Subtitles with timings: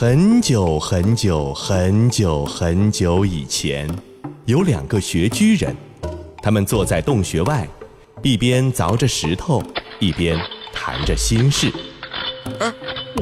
[0.00, 3.86] 很久很久很久很久以前，
[4.46, 5.76] 有两个穴居人，
[6.42, 7.68] 他们坐在洞穴外，
[8.22, 9.62] 一边凿着石头，
[9.98, 10.38] 一边
[10.72, 11.70] 谈着心事。
[12.60, 12.72] 哎，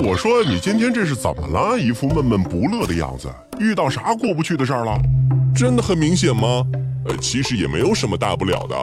[0.04, 1.76] 我说你今天这是怎么了？
[1.76, 4.96] 一副闷闷不乐的样子，遇到啥过不去的事儿了？
[5.56, 6.64] 真的很明显吗？
[7.06, 8.76] 呃，其实也没有什么大不了的，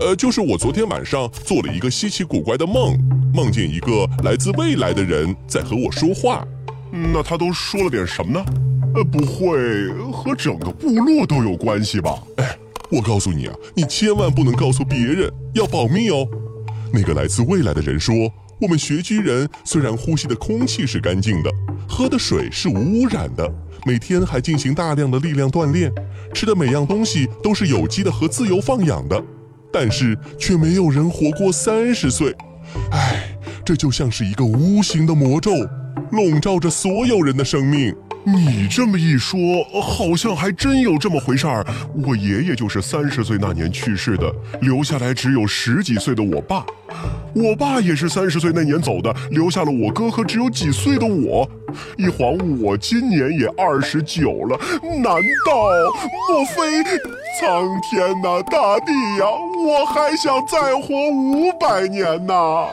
[0.00, 2.98] 呃，就是我昨天晚上做了一个稀奇古怪的梦，
[3.34, 6.42] 梦见一个来自未来的人在和我说话。
[6.96, 8.44] 那他都说了点什么呢？
[8.94, 12.22] 呃，不会和整个部落都有关系吧？
[12.36, 12.56] 哎，
[12.88, 16.24] 我告诉你啊，你千万不能告诉别人，要保密哦。
[16.92, 18.14] 那个来自未来的人说，
[18.60, 21.50] 我们穴居人虽然呼吸的空气是干净的，
[21.88, 23.52] 喝的水是无污染的，
[23.84, 25.92] 每天还进行大量的力量锻炼，
[26.32, 29.20] 吃的每样东西都是有机的和自由放养的，
[29.72, 32.32] 但是却没有人活过三十岁。
[32.92, 35.50] 哎，这就像是一个无形的魔咒。
[36.10, 37.94] 笼罩着所有人的生命。
[38.26, 39.38] 你这么一说，
[39.82, 41.66] 好像还真有这么回事儿。
[42.06, 46.64] 我爷爷就是三十岁那年去世的，留下来只有十几岁的我爸。
[47.34, 51.46] 我爸也是三十岁那年走的，留下了我哥和只有几岁的我。
[51.98, 55.68] 一晃我今年也二十九了，难道
[56.30, 56.82] 莫非
[57.38, 59.26] 苍天呐，大地呀，
[59.66, 62.68] 我还想再活五百年呐？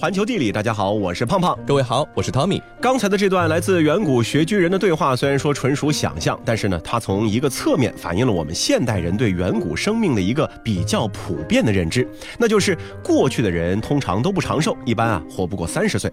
[0.00, 1.58] 环球地理，大家好，我是胖胖。
[1.66, 2.62] 各位好，我是 Tommy。
[2.80, 16.08] 刚才的这段来自远古穴居人的对话，虽然说纯属想象，但是呢，它从一个侧面反映了我们现代人对远古生命的一个比较普遍的认知，那就是过去的人通常都不长寿，一般啊活不过三十岁。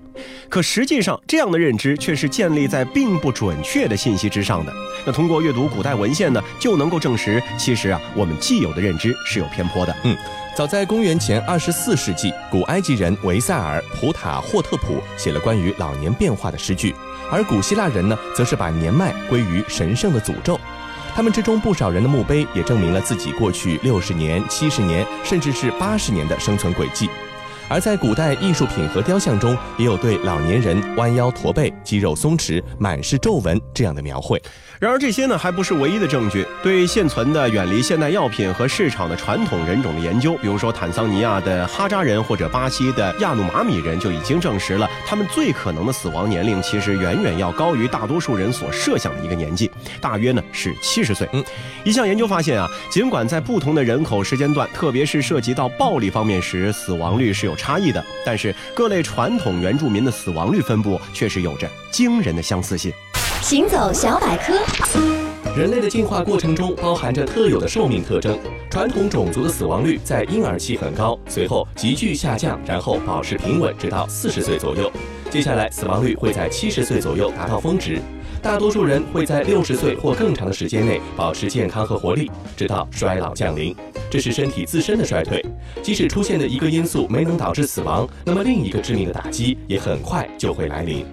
[0.50, 4.74] 可实际上，这样的认知却是建立在并不准确的信息之上的。
[5.06, 9.96] 那通过阅读古代文献呢，就能够证实，其实啊，我们既有的认知是有偏颇的。
[10.06, 10.18] 嗯。
[10.56, 16.96] 早在公元前二十四世纪，古埃及人维塞尔·普塔霍特普写了关于老年变化的诗句，
[17.30, 20.58] 而古希腊人呢，则是把年迈归于神圣的诅咒。
[21.14, 27.10] 他们之中不少人的墓碑也证明了自己过去六十年、七十年，甚至是八十年的生存轨迹。
[27.70, 34.42] 而在古代艺术品和雕像中，也有对老年人弯腰驼背、肌肉松弛、满是皱纹这样的描绘。
[34.80, 36.46] 然而这些呢还不是唯一的证据。
[36.62, 49.72] 对现存的远离现代药品和市场的传统人种的研究，比如说坦桑尼亚的哈扎人或者巴西的亚努马米人，就已经证实了他们最可能的死亡年龄其实远远要高于大多数人所设想的一个年纪，
[50.02, 51.28] 大约呢是七十岁。
[51.32, 51.44] 嗯，
[51.86, 62.92] 一项研究发现啊，尽管在不同的人口时间段，特别是涉及到暴力方面时，死亡率是有差异的，但是各类传统原住民的死亡率分布却是有着惊人的相似性。
[63.42, 64.54] 行走小百科，
[65.56, 68.38] 人类的进化过程中包含着特有的寿命特征。
[68.70, 74.92] 传统种族的死亡率在婴儿期很高，随后急剧下降，然后保持平稳，直到四十岁左右。
[75.30, 78.02] 接下来死亡率会在七十岁左右达到峰值。
[78.46, 83.76] 大多数人会在六十岁或更长的时间内保持健康和活力，直到衰老降临。
[84.08, 85.44] 这是身体自身的衰退。
[85.82, 91.04] 即使出现的一个因素没能导致死亡，那么另一个致命的打击也很快就会来临。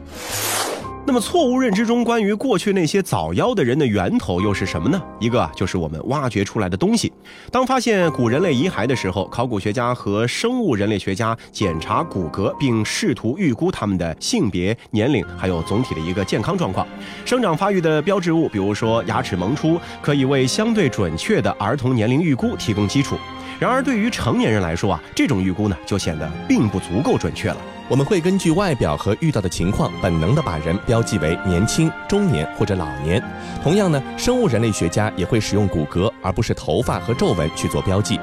[1.04, 5.02] 那么，错误认知中关于过去那些早夭的人的源头又是什么呢？
[5.18, 7.12] 一个就是我们挖掘出来的东西。
[7.50, 16.86] 当发现古人类遗骸的时候，考古学家和生物人类学家检查骨骼，并试图预估他们的性别、年龄，还有总体的一个健康状况。
[17.24, 23.16] 生长发育的标志物，比如说牙齿萌出，可以为相对准确的儿童年龄预估提供基础。
[23.62, 27.56] 然而，对于成年人来说啊，这种预估呢，就显得并不足够准确了。
[27.88, 33.22] 我们会根据外表和遇到的情况，本能地把人标记为年轻、中年或者老年。
[33.62, 38.18] 同样呢，生物人类学家也会使用骨骼而不是头发和皱纹去做标记。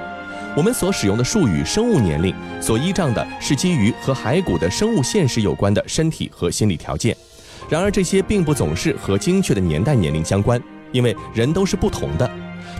[0.58, 7.16] 我们所使用的术语“生物年龄”所依仗的是基于和骸骨的生物现实有关的身体和心理条件。
[7.70, 10.62] 然而，这些并不总是和精确的年代年龄相关，
[10.92, 12.30] 因为人都是不同的。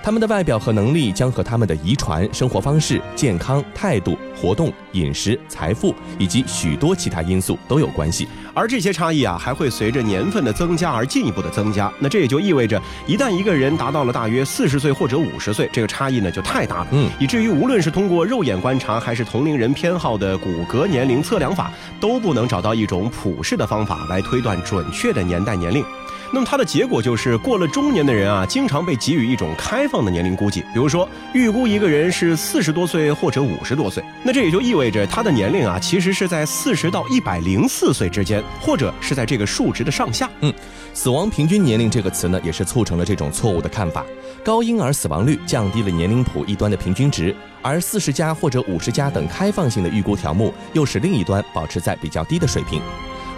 [0.02, 8.28] 他们的外表和能力将和他们的遗传、生活方式、健康态度、活动、饮食、财富以及许多其他因素都有关系。
[8.54, 11.92] 而这些差异啊，还会随着年份的增加而进一步的增加。
[12.00, 16.88] 那这也就意味着，一旦一个人达到了大约四十岁或者五十岁，这个差异呢就太大了。
[16.92, 25.84] 嗯，以至于无论是通过肉眼观察，还是同龄人偏好的骨骼年龄测量法，都不能找到一种普适的方法来推断准确的年代年龄。
[26.32, 40.30] 那么它的结果就是，过了中年的人啊，经常被给予一种开放的年龄估计，比如说预估一个人是四十多岁或者五十多岁，那这也就意味着他的年龄啊，其实是在四十到一百零四岁之间，或者是在这个数值的上下。
[40.42, 40.54] 嗯，
[40.94, 44.06] 死亡平均年龄这个词呢，也是促成了这种错误的看法。
[44.44, 52.82] 高婴儿死亡率降低了年龄谱一端的平均值，而四十加或者五十加等开放性的预估条目，又使另一端保持在比较低的水平。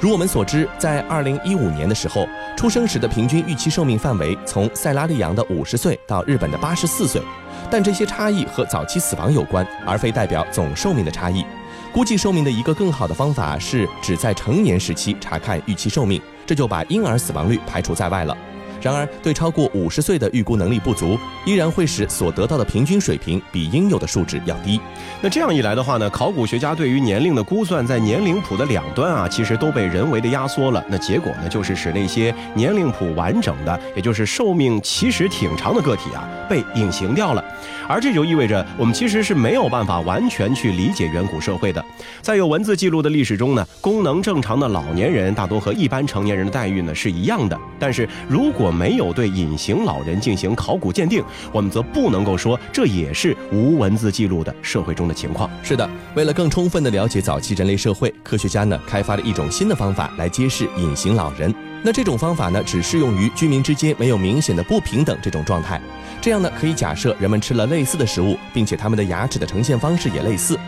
[0.02, 2.28] 如我们所知，在二零一五年的时候，
[2.58, 7.22] 出生时的平均预期寿命范围从塞拉利昂的五十岁到日本的八十四岁，
[7.70, 11.46] 但这些差异和早期死亡有关，而非代表总寿命的差异。
[11.94, 18.36] 估计寿命的一个更好的方法是只在成年时期查看预期寿命，这就把婴儿死亡率排除在外了。
[18.82, 24.80] 然而，对超过五十岁的预估能力不足，依然会使所得到的平均水平比应有的数值要低。
[25.22, 30.84] 那这样一来的话呢，考古学家对于年龄的估算，在年龄谱的两端啊，其实都被人为的压缩了。
[30.90, 37.42] 那结果呢，就是使那些年龄谱完整的，也就是寿命其实挺长的个体啊，被隐形掉了。
[37.88, 41.84] 而这就意味着，我们其实是没有办法完全去理解远古社会的。
[42.22, 47.58] 在有文字记录的历史中呢，功能正常的老年人大多和一般成年人的待遇呢是一样的。
[47.80, 55.50] 但是如果没有对隐形老人进行考古鉴定，我们则不能够说这也是无文字记录的社会中的情况。
[55.64, 61.71] 是的，为了更充分地了解早期人类社会，科学家呢开发了一种新的方法来揭示隐形老人。
[61.84, 65.82] 那这种方法呢，只适用于居民之间没有明显的不平等这种状态。
[66.22, 70.60] 这样呢，可以假设人们吃了类似的食物，并且他们的牙齿的呈现方式也类似。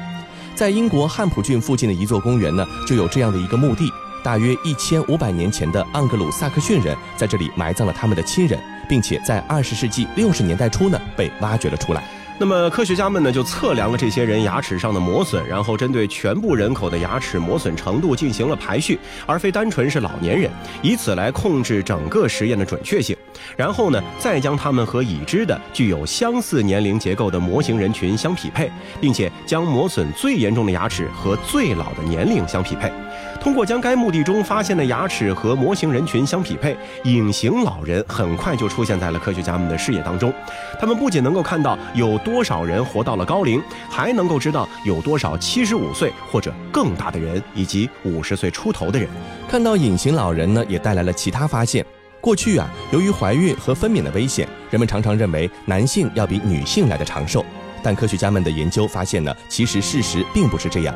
[0.55, 3.91] 在英国汉普郡附近的一座公园呢，就有这样的一个墓地。
[4.23, 8.57] 大约一千五百年前的盎格鲁撒克逊人在这里埋葬了他们的亲人，
[8.87, 12.03] 并且在二十世纪六十年代初呢，被挖掘了出来。
[12.39, 20.49] 那么科学家们呢就测量了这些人牙齿上的磨损，然后针对全部人口的牙齿磨损程度进行了排序，而非单纯是老年人，
[20.81, 23.15] 以此来控制整个实验的准确性。
[23.55, 28.69] 然后呢，再将他们和已知的具有相似年龄结构的模型人群相匹配，
[28.99, 32.91] 并且将磨损最严重的牙齿和最老的年龄相匹配。
[33.39, 40.33] 通过将该墓地中发现的牙齿和模型人群相匹配，隐形老人很快就出现在了科学家们的视野当中。
[40.79, 49.07] 他们不仅能够看到有多少人活到了高龄，还能够知道有多少七十五岁或者更大的人，以及五十岁出头的人。
[49.47, 51.85] 看到隐形老人呢，也带来了其他发现。
[52.21, 57.45] 过去啊，由于怀孕和分娩的危险，人们常常认为男性要比女性来的长寿。
[57.83, 60.95] 但科学家们的研究发现呢，其实事实并不是这样。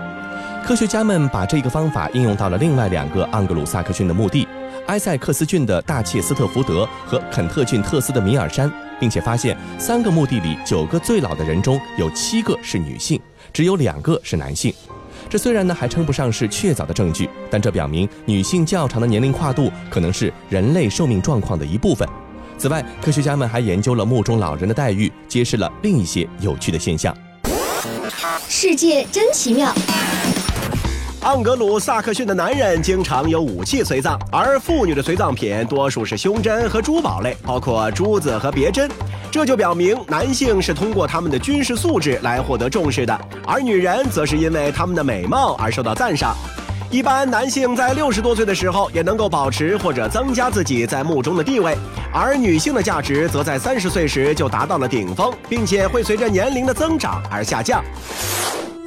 [0.65, 4.47] 科学家们把这个方法应用到了另外两个盎格鲁撒克逊的墓地——
[4.87, 13.19] 埃塞克斯郡的大切斯特福德和肯特郡特斯的米尔山，并且发现三个墓地里九个最老的人中有七个是女性，
[13.53, 14.73] 只有两个是男性。
[15.29, 22.07] 这虽然呢还称不上是确凿的证据，但这表明女性较长的年龄跨度可能是人类寿命状况的一部分。
[22.57, 27.15] 此外，科学家们还研究了墓中老人的待遇，揭示了另一些有趣的现象。
[28.47, 29.73] 世界真奇妙。
[31.23, 38.89] 盎格鲁撒克逊的男人经常有武器随葬，而妇女的随葬品多数是胸针和珠宝类，包括珠子和别针。
[39.29, 46.33] 这就表明男性是通过他们的军事素质来获得重视的，而女人则是因为他们的美貌而受到赞赏。
[46.89, 51.75] 一般男性在六十多岁的时候也能够保持或者增加自己在墓中的地位，
[52.13, 57.83] 而女性的价值则在三十岁时就达到了顶峰，并且会随着年龄的增长而下降。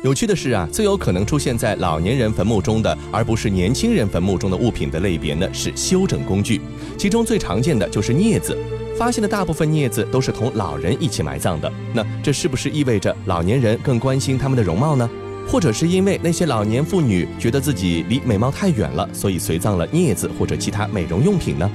[0.03, 6.59] 有趣的是啊，最有可能出现在老年人坟墓中的，而不是年轻人坟墓中的物品的类别呢，是修整工具。
[6.97, 8.57] 其中最常见的就是镊子。
[8.97, 11.71] 发现的大部分镊子都是同老人一起埋葬的。
[11.93, 15.09] 那这是不是意味着老年人更关心他们的容貌呢？
[15.47, 21.71] 或者是因为那些老年妇女觉得自己离美貌太远了，所以随葬了镊子或者其他美容用品呢？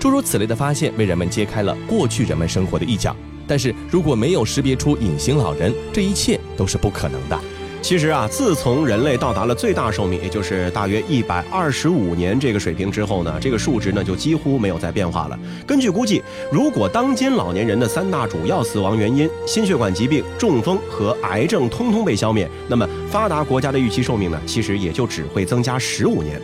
[0.00, 3.14] 诸如此类的发现为人们揭开了过去人们生活的一角。
[3.46, 7.38] 但是如果没有识别出隐形老人，这一切都是不可能的。
[7.86, 15.38] 其实啊，自从人类到达了最大寿命，也就是大约一百二十五年这个水平之后呢，这个数值呢就几乎没有再变化了。
[15.64, 26.42] 根据估计，如果当今老年人的三大主要死亡原因——心血管疾病、中风和癌症——通通被消灭，那么发达国家的预期寿命呢，其实也就只会增加十五年。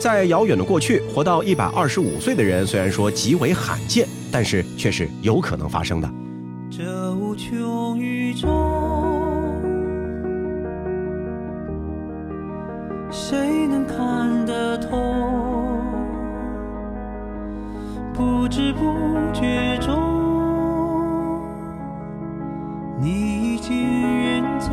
[0.00, 6.10] 在遥远的过去，活到一百二十五岁的人虽然说极为罕见，但是却是有可能发生的。
[6.68, 8.79] 这无穷宇宙。
[19.40, 19.96] 觉中，
[22.98, 24.68] 你已经远走。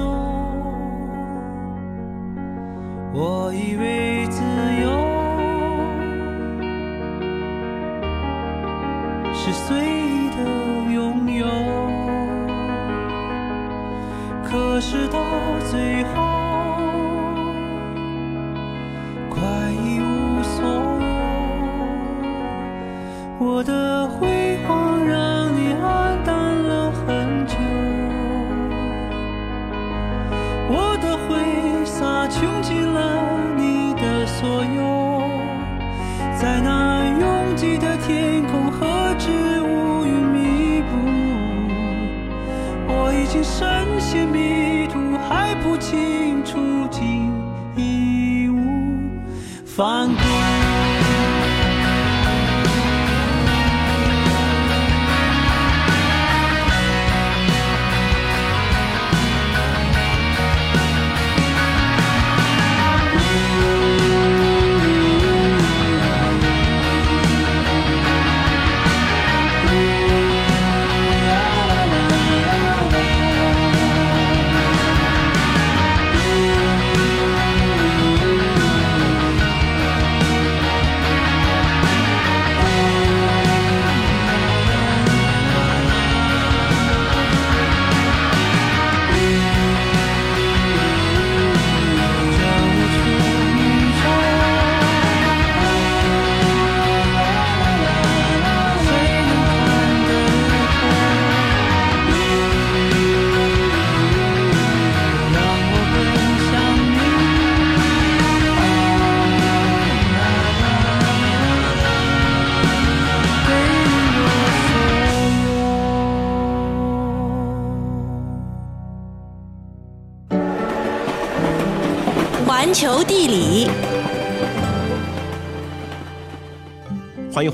[3.13, 4.43] 我以为自
[4.83, 4.89] 由
[9.33, 10.43] 是随意的
[10.91, 11.47] 拥有，
[14.43, 15.17] 可是到
[15.71, 16.11] 最后，
[19.29, 19.39] 快
[19.71, 21.07] 一无所有。
[23.39, 24.27] 我的回
[49.77, 50.66] 反顾。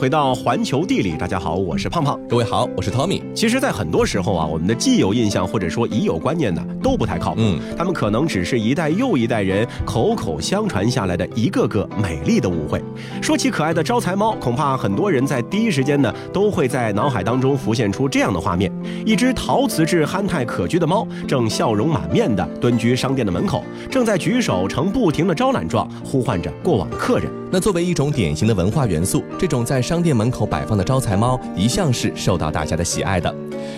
[0.03, 2.19] 回到环球地理，大家好，我是胖胖。
[2.27, 3.21] 各位好，我是 Tommy。
[3.33, 7.37] 其实，在很多时候啊，我们的既有印象或者说已有观念呢，都不太靠谱。
[7.39, 12.83] 嗯，他们可能只是一代又一代人口口相传下来的一个个美丽的误会。
[13.21, 18.69] 说起可爱的招财猫，恐怕很多人在第一时间呢，都会在脑海当中浮现出这样的画面：
[19.05, 27.31] 一只陶瓷质憨态可掬的猫，正笑容满面的蹲居商店的门口，正在举手呈不停的招揽状，呼唤着过往的客人。
[27.53, 33.31] 那作为一种典型的文化元素，这种在商店门口摆放的招财猫一向是受到大家的喜爱的。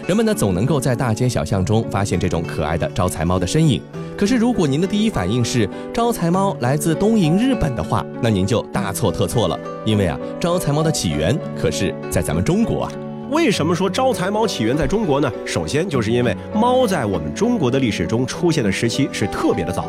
[0.07, 3.81] 人们呢总能够在大街小巷中发现这种可爱的招财猫的身影。
[4.17, 9.59] 可是，如果您的第一反应是招财猫来自东瀛日本的话，那您就大错特错了。
[9.83, 12.91] 因为啊，招财猫的起源可是在咱们中国啊。
[13.29, 15.29] 为什么说招财猫起源在中国呢？
[15.45, 19.85] 首先就是因为猫在我们中国的历史中出现的时期是特别的早。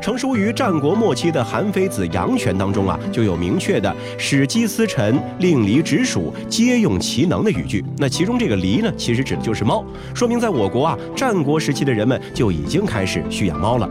[0.00, 7.84] 成书于战国末期的《韩非子·阳泉》当中啊，就有明确的“使鸡司晨，令狸直属，皆用其能”的语句。
[7.98, 13.88] 那其中这个狸呢，其实指的就是猫，说明在我国啊，战国时期的人们就已经开始蓄养猫了。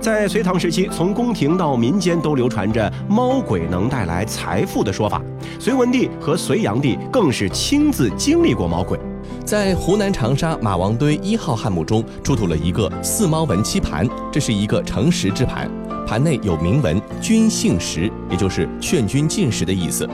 [0.00, 5.22] 在隋唐时期，从宫廷到民间都流传着猫鬼能带来财富的说法。
[5.60, 8.98] 隋文帝和隋炀帝更是亲自经历过猫鬼。
[9.44, 15.68] 在湖南长沙马王堆一号汉墓中出土了一个四猫纹漆盘，这是一个诚实之盘，
[16.06, 20.08] 盘内有铭文“君幸食”，也就是劝君进食的意思。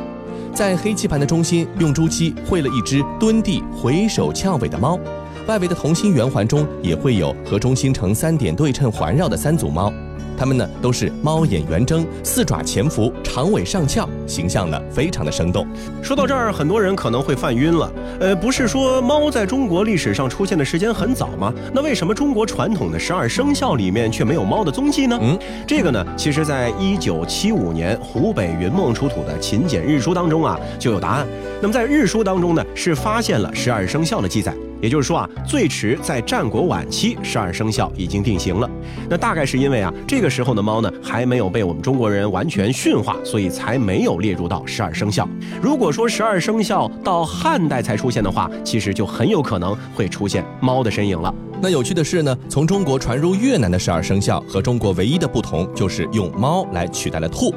[0.54, 4.98] 在黑漆盘的中心，用朱漆绘了一只蹲地回首翘尾的猫，
[5.46, 9.92] 外围的同心圆环中也会有和中心呈三点对称环绕的三组猫。
[10.38, 15.66] 它们呢都是猫眼圆睁、四爪潜伏、长尾上翘，形象呢非常的生动。
[16.00, 17.92] 说到这儿，很多人可能会犯晕了。
[18.20, 21.52] 呃，不是说猫在中国历史上出现的时间很早吗？
[21.74, 25.18] 那为什么中国传统的十二生肖里面却没有猫的踪迹呢？
[25.20, 31.26] 嗯，这个呢，其实在一九七五年湖北云梦出土的秦简日书当中啊就有答案。
[31.60, 34.54] 那么在日书当中呢，是发现了十二生肖的记载。
[34.80, 38.70] 也就是说啊，最迟在战国晚期，十二生肖已经定型了。
[39.08, 45.28] 那大概是因为啊，这个时候的猫呢还没有被我们中国人完全驯化，所以才没有列入到十二生肖。
[45.60, 51.34] 如果说十二生肖到汉代才出现的话，其实就很有可能会出现猫的身影了。
[51.60, 57.52] 那有趣的是呢，从中国传入越南的十二生肖和中国唯一的不同就是用猫来取代了兔。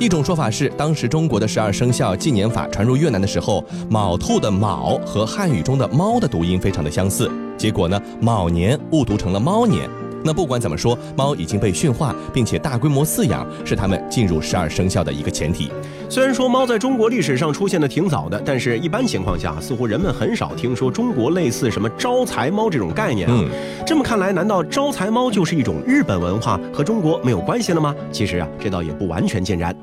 [0.00, 9.88] 一种说法是，当时中国的十二生肖纪年法传入越南的时候，卯兔的卯和汉语中的猫的读音非常的相似，结果呢，卯年误读成了猫年。
[10.24, 15.70] 那不管怎么说，猫已经被驯化，并且大规模饲养，是它们进入十二生肖的一个前提。
[16.08, 23.34] 虽然说猫在中国历史上出现的挺早的，但是一般情况下，似乎人们很少听说中国类似什么招财猫这种概念啊。
[23.36, 23.50] 嗯
[23.86, 27.94] 这么看来，难道招财猫就是一种日本文化，和中国没有关系了吗？
[28.10, 29.76] 其实啊，这倒也不完全尽然。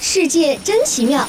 [0.00, 1.24] 世界真奇妙。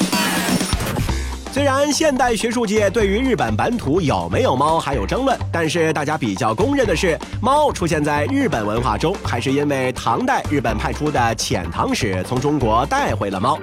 [1.52, 13.58] 虽然现代学术界对于日本本土有没有猫还有争论，但是大家比较公认的是，猫出现在日本文化中，还是因为唐代日本派出的遣唐使从中国带回了猫。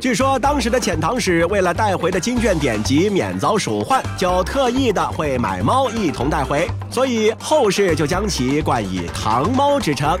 [0.00, 10.18] 据说当时的遣唐使为了带回的经卷典籍免遭鼠患，就特意的会买猫一同带回，所以后世就将其冠以唐猫之称。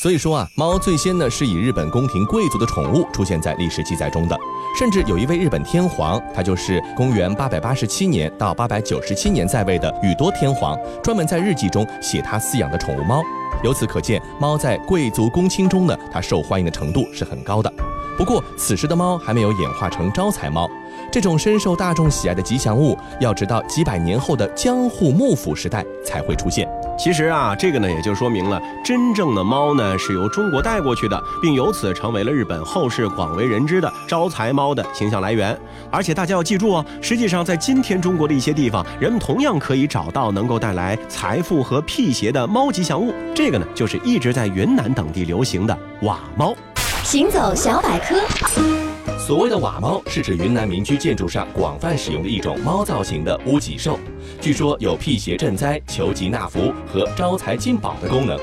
[0.00, 4.38] 所以说啊，猫最先呢是以日本宫廷贵族的宠物出现在历史记载中的。
[4.78, 13.22] 甚至有一位日本天皇，他就是公元八百八十七年到八百九十七年在位的宇多天皇，专门在日记中写他饲养的宠物猫。
[13.62, 17.70] 由此可见，猫在贵族公卿中呢，它受欢迎的程度是很高的。
[18.16, 20.66] 不过，此时的猫还没有演化成招财猫。
[21.12, 26.66] 这种深受大众喜爱的吉祥物，要直到几百年后的江户幕府时代才会出现。
[27.02, 35.58] 其实啊，这个呢也就说明了，真正的猫呢是由中国带过去的，并由此成为了日本后世广为人知的招财猫的形象来源。
[35.90, 43.14] 而且大家要记住哦，实际上在今天中国的一些地方，人们同样可以找到能够带来财富和辟邪的猫吉祥物。
[43.34, 46.54] 这个呢，就是一直在云南等地流行的瓦猫。
[47.02, 48.89] 行走小百科。
[49.30, 53.96] 所谓的瓦猫是指云南民居建筑上广泛使用的一种猫造型的屋脊兽，
[54.40, 58.36] 据说有辟邪镇灾、求吉纳福和招财进宝的功能。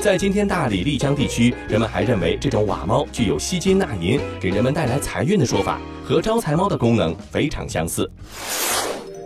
[0.00, 8.10] 在今天大理、丽江地区，人们还认为这种瓦猫具有吸金纳银、给人们带来财运的说法，和招财猫的功能非常相似。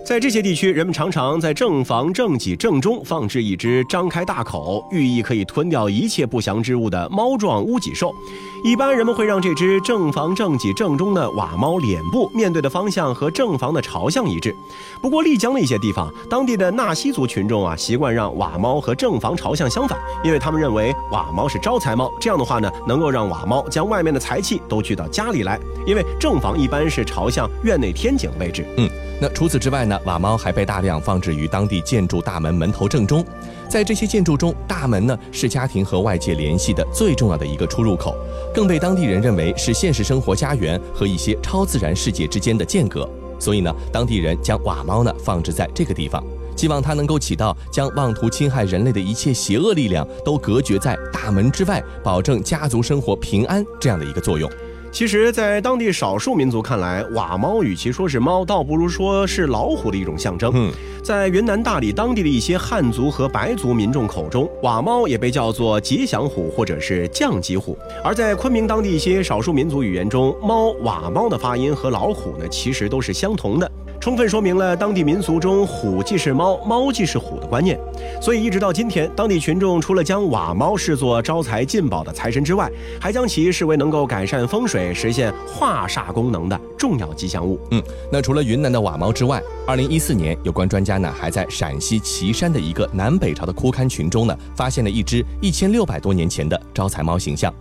[0.06, 8.14] 在这些地区，人们常常在正房正脊正中放置一只张开大口、寓意可以吞掉一切不祥之物的猫状屋脊兽。
[8.62, 14.54] 一般人们会让这只正房正脊正中的瓦猫脸部面对的方向和正房的朝向一致。
[15.02, 25.58] 不过，丽江的一些地方，当地的纳西族群众啊，习惯让瓦猫和正房朝向相反，因为他们认为瓦猫是招财猫，这样的话呢，能够让瓦猫将外面的财气都聚到家里来。
[25.84, 28.64] 因为正房一般是朝向院内天井位置。
[28.76, 28.88] 嗯。
[29.18, 29.98] 那除此之外呢？
[30.04, 33.24] 瓦猫还被大量放置于当地建筑大门门头正中，
[33.66, 38.14] 在这些建筑中，大门呢是家庭和外界联系的最重要的一个出入口，
[38.54, 43.08] 更被当地人认为是现实生活家园和一些超自然世界之间的间隔。
[43.38, 46.22] 所以呢，当地人将瓦猫呢放置在这个地方，
[46.54, 54.50] 希望它能够起到将妄图侵害人类的一切邪恶力量都隔绝在大门之外，保证家族生活平安这样的一个作用。
[54.96, 60.50] 其实，在当地少数民族看来，瓦猫与其说是猫，倒不如说是老虎的一种象征。
[60.54, 67.76] 嗯，在云南大理当地的一些汉族和白族民众口中，瓦猫也被叫做吉祥虎或者是降吉虎。
[68.02, 73.70] 而在昆明当地一些少数民族语言中，猫瓦猫的发音和老虎呢，其实都是相同的。
[74.00, 77.78] 充分说明了当地民俗中“虎即是猫，猫即是虎”的观念，
[78.20, 87.58] 所以一直到今天，当地群众除了将瓦猫视作招财进宝的财神之外，还将其视为能够改善风水、实现化煞功能的重要吉祥物。
[87.72, 87.82] 嗯，
[88.12, 97.52] 那除了云南的瓦猫之外，二零一四年，有关专家呢还在陕西岐山的一个南北朝的枯龛群中呢，发现了一只一千六百多年前的招财猫形象。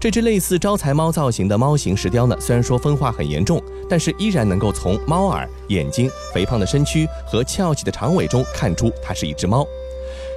[0.00, 3.62] 这只类似招财猫造型的猫形石雕呢，虽然说分化很严重，
[3.94, 9.64] 但是依然能够从猫耳、眼睛、肥胖的身躯和翘起的长尾中看出它是一只猫。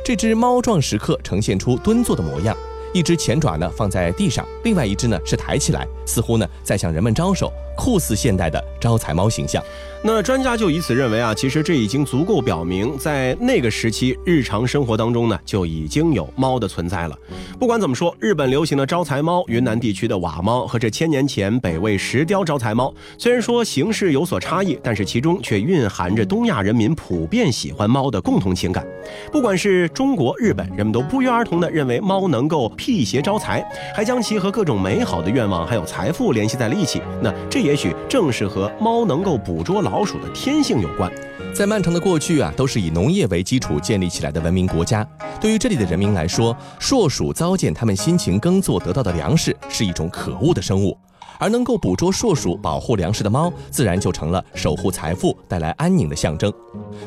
[0.05, 2.55] 这只猫状石刻呈现出蹲坐的模样，
[2.93, 7.51] 一只前爪呢放在地上，另外一只呢是抬起来，似乎呢在向人们招手。
[7.77, 9.63] 酷似现代的招财猫形象，
[10.03, 17.17] 那专家就以此认为啊，其实这已经足够表明，在那个时期日常生活当中呢，就已经有猫的存在了。
[17.59, 28.85] 不管怎么说，日本流行的招财猫、云南地区的瓦猫和这千年前北魏石雕招财猫，虽然说形式有所差异，但是其中却蕴含着东亚人民普遍喜欢猫的共同情感。
[29.31, 33.63] 不管是中国、日本，人们都不约而同地认为猫能够辟邪招财，
[33.95, 36.99] 还将其和各种美好的愿望还有财富联系在了一起。
[37.21, 37.66] 那这。
[37.67, 41.11] 也许正是和猫能够捕捉老鼠的天性有关。
[41.53, 45.05] 在漫长的过去啊，都是以农业为基础建立起来的文明国家。
[45.41, 50.97] 对于这里的人民来说，硕鼠糟践他们辛勤耕作得到的粮食，是一种可恶的生物。
[51.39, 56.51] 而能够捕捉硕鼠、保护粮食的猫，自然就成了守护财富、带来安宁的象征。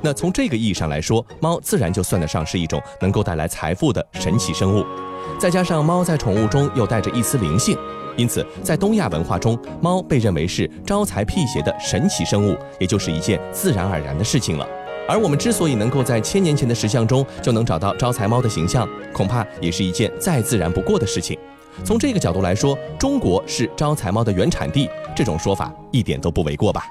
[0.02, 4.84] 那从这个意义上来说，猫自然就算得上是一种能够带来财富的神奇生物。
[5.38, 7.78] 再加上猫在宠物中又带着一丝灵性。
[8.16, 14.66] 因此，在东亚文化中，猫被认为是招财辟邪的神奇生物，也就是一件自然而然的事情了。
[15.08, 21.36] 而我们之所以能够在千年前的石像中就能找到招财猫的形象，恐怕也是一件再自然不过的事情。
[21.82, 26.84] 从这个角度来说，中国是招财猫的原产地，这种说法一点都不为过吧？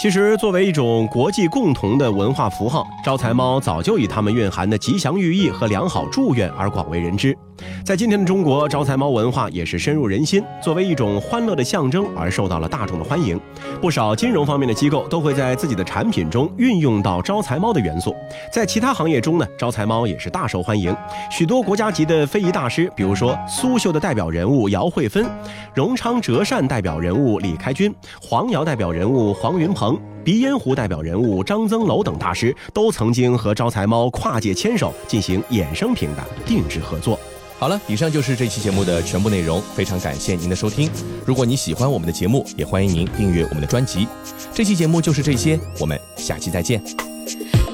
[0.00, 7.36] 其实，作为一种国际共同的文化符号，招财猫早就以它们蕴含的吉祥寓意和良好祝愿而广为人知。
[7.84, 13.38] 在今天的中国，招财猫文化也是深入人心，作为一种欢乐的象征而受到了大众的欢迎。
[13.80, 18.14] 不少金融方面的机构都会在自己的产品中运用到招财猫的元素。
[18.52, 20.96] 在其他行业中呢，招财猫也是大受欢迎。
[21.30, 25.26] 许多国家级的非遗大师，比如说苏绣的代表人物姚慧芬，
[25.74, 29.98] 荣昌折扇代表人物李开军，黄窑代表人物黄云鹏。
[30.24, 37.18] 鼻烟壶代表人物张增楼等大师都曾经和招财猫跨界牵手进行衍生品的定制合作。
[37.62, 40.90] 好了，以上就是这期节目的全部内容，非常感谢您的收听。
[41.24, 44.08] 如果你喜欢我们的节目，也欢迎您订阅我们的专辑。
[44.52, 46.82] 这期节目就是这些，我们下期再见。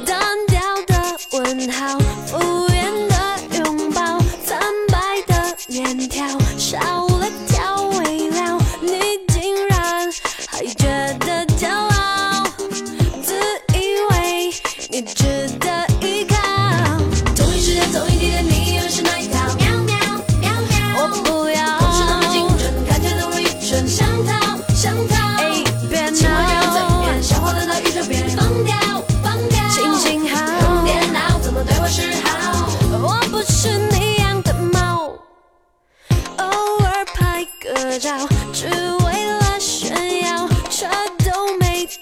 [0.05, 1.99] 单调的问号，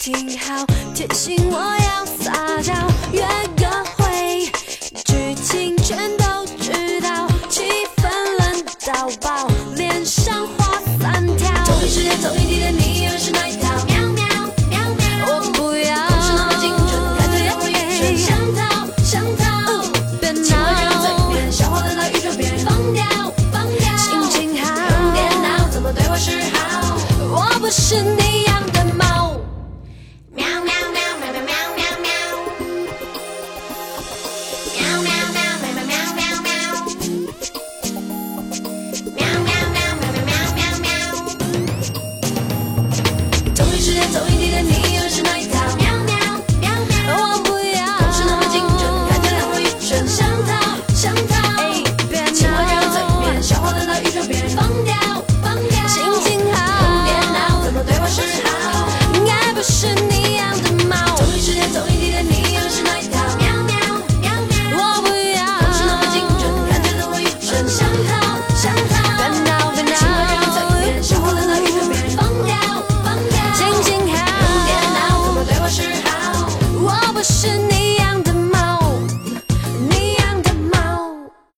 [0.07, 0.65] 没停好，
[0.95, 1.76] 提醒我